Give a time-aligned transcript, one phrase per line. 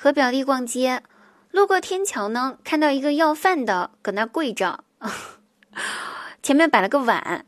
[0.00, 1.02] 和表弟逛街，
[1.50, 4.84] 路过天桥呢，看到一个要饭的搁那跪着，
[6.40, 7.44] 前面摆了个碗，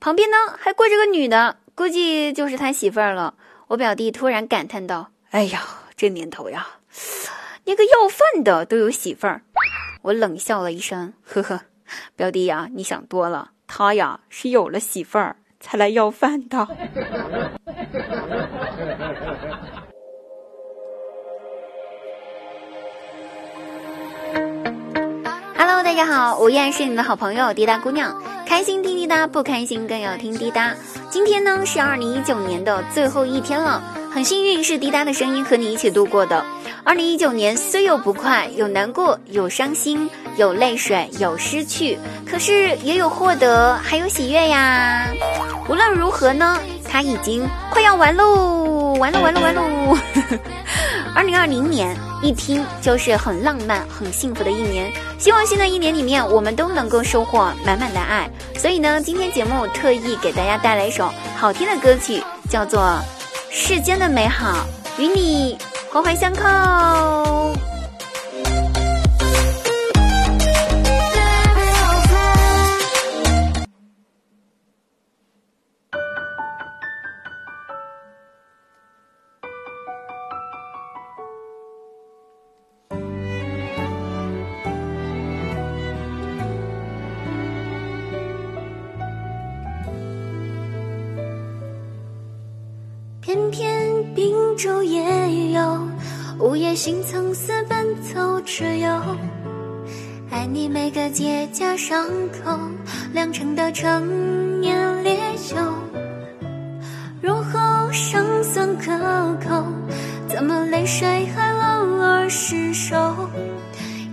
[0.00, 3.34] 旁边呢还跪着个女的，估计就是他媳妇儿了。
[3.68, 5.60] 我表弟突然感叹道：“哎呀，
[5.94, 6.66] 这年头呀，
[7.64, 9.42] 连个要饭的都有媳妇儿。”
[10.00, 11.60] 我冷笑了一声，呵呵，
[12.16, 16.66] 表弟呀，你想多了，他呀是有了媳妇儿才来要饭的。
[25.92, 30.72] 大家好，我依然是你的好朋友滴答姑娘，开心听滴答，不开心更要听滴答。
[31.10, 36.42] 今天呢是二零一九年的最后一天了，很幸运是滴答的声音和你一起度过的。
[36.82, 45.06] 二零一九年虽有不快，有难过，有伤心，有泪水，有失去，可是也有获得，还有喜悦呀。
[45.68, 49.62] 无论如何呢，它已经快要完喽，完了完了完喽。
[51.14, 58.28] 二零二零年一听就是很浪漫、很幸福的一年，希望新的一年里面我们都能够收获满满的爱。
[58.56, 62.80] 所以呢，今天节目特意给大家带来一首好听的歌曲，叫做
[63.50, 64.66] 《世间的美好
[64.98, 65.58] 与你
[65.90, 66.42] 环环相扣》。
[93.32, 95.02] 偏偏秉烛夜
[95.52, 95.88] 游
[96.38, 98.90] 午夜星层似奔走之友，
[100.30, 102.60] 爱你每个结痂伤口
[103.10, 105.56] 酿成的陈年烈酒，
[107.22, 108.92] 入喉尚算可
[109.48, 109.64] 口，
[110.28, 112.94] 怎么泪水还偶尔失守？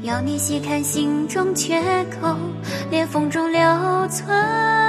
[0.01, 1.77] 要你细看心中缺
[2.21, 2.37] 口，
[2.89, 3.59] 裂缝中留
[4.07, 4.88] 存。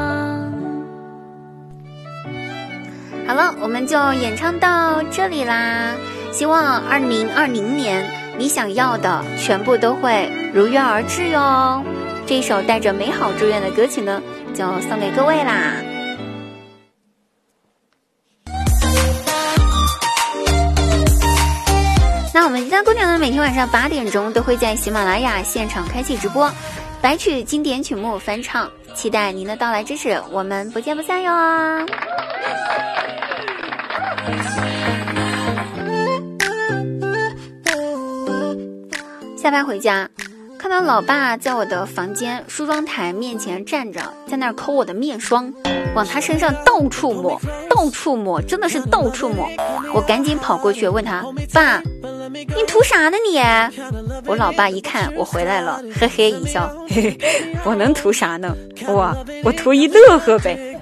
[3.31, 5.95] 好了，我们就演唱到这里啦！
[6.33, 8.05] 希望二零二零年
[8.37, 11.81] 你想要的全部都会如约而至哟。
[12.27, 14.21] 这首带着美好祝愿的歌曲呢，
[14.53, 15.75] 就送给各位啦。
[22.33, 26.51] 那我们家姑娘呢，每天晚上八点钟都会在喜马拉雅现场开启直播，
[27.01, 31.31] 白曲经典曲目翻唱，期待您的到来支持，我们不见不散哟！
[39.41, 40.07] 下班回家，
[40.59, 45.51] 看到老爸在我的房间梳妆台面前站着，在那儿抠我的面霜，
[45.95, 49.49] 往他身上到处抹，到处抹，真的是到处抹。
[49.95, 51.81] 我赶紧跑过去问他：“爸，
[52.31, 53.41] 你涂啥呢你？”
[54.29, 57.17] 我老爸一看我回来了，嘿嘿一笑：“嘿嘿，
[57.65, 58.55] 我能涂啥呢？
[58.85, 60.79] 我我图一乐呵呗。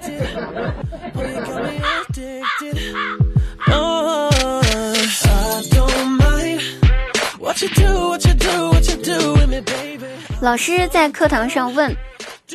[10.40, 11.94] 老师在课堂上问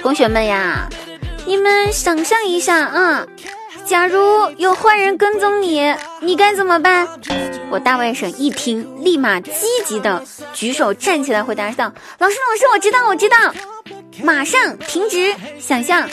[0.02, 0.90] 同学们呀
[1.46, 3.26] ：“你们想象一下啊，
[3.86, 7.08] 假如有坏人跟踪你，你该怎么办？”
[7.70, 9.52] 我大外甥一听，立马积
[9.86, 13.38] 极的举手站起来回答道：“老师，老师，我知道，我知道，
[14.24, 16.10] 马上停止想象。”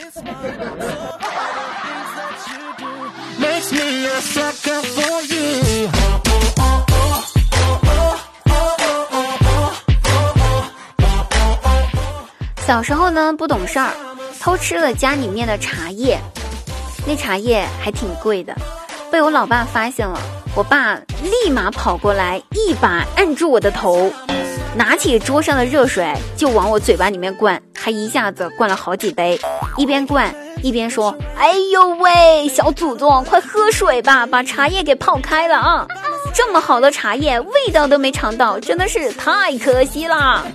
[12.73, 13.91] 小时候呢，不懂事儿，
[14.41, 16.19] 偷吃了家里面的茶叶，
[17.07, 18.57] 那茶叶还挺贵的，
[19.11, 20.19] 被我老爸发现了。
[20.55, 24.11] 我爸立马跑过来，一把按住我的头，
[24.75, 29.39] 拿起桌上的热水就往我嘴巴里面灌，还一下子灌了好几杯，
[29.77, 35.87] 一边灌一边说：“哎呦喂，小祖宗，快喝水吧，把茶叶给泡开了啊！
[36.33, 40.47] 这么好的茶叶，味道都没尝到，真的是太可惜了。”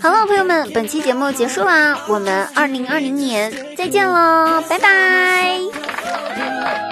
[0.00, 6.91] 好了，们，本期节目结束啦，我们二零二零年再见喽，拜拜。